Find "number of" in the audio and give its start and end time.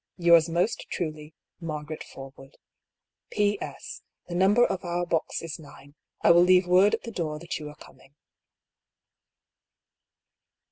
4.33-4.83